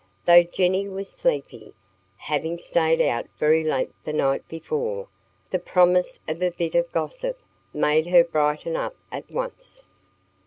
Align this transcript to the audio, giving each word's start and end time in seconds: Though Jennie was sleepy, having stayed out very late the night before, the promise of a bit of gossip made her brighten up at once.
Though 0.25 0.41
Jennie 0.41 0.89
was 0.89 1.11
sleepy, 1.11 1.75
having 2.17 2.57
stayed 2.57 2.99
out 2.99 3.27
very 3.37 3.63
late 3.63 3.93
the 4.03 4.13
night 4.13 4.47
before, 4.47 5.07
the 5.51 5.59
promise 5.59 6.19
of 6.27 6.41
a 6.41 6.49
bit 6.49 6.73
of 6.73 6.91
gossip 6.91 7.39
made 7.71 8.07
her 8.07 8.23
brighten 8.23 8.75
up 8.75 8.95
at 9.11 9.29
once. 9.29 9.85